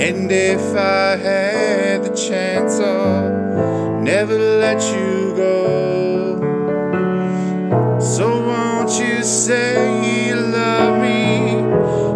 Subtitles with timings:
[0.00, 6.38] And if I had the chance, I'll never let you go.
[8.00, 11.58] So won't you say you love me?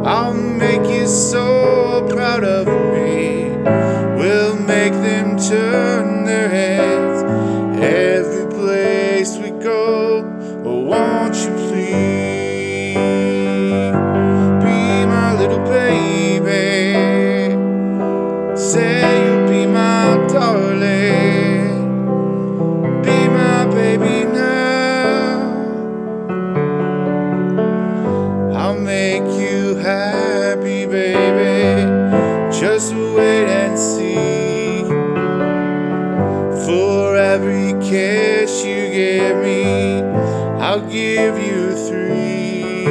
[0.09, 3.51] I'll make you so proud of me.
[4.17, 7.25] We'll make them turn their heads
[7.83, 10.23] every place we go.
[10.65, 11.72] Oh, won't you
[32.83, 34.83] Just wait and see.
[36.67, 40.03] For every kiss you give me,
[40.61, 42.87] I'll give you three.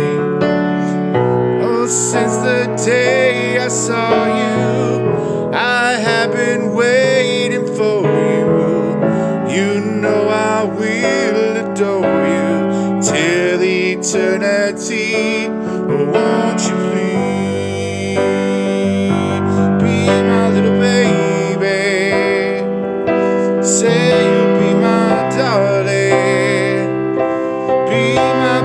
[1.62, 9.52] Oh, since the day I saw you, I have been waiting for you.
[9.54, 15.48] You know I will adore you till eternity.
[15.50, 17.01] Oh, Won't you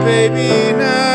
[0.06, 1.05] baby now.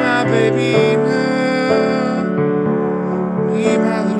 [0.00, 2.22] My baby now.
[3.48, 4.17] Be my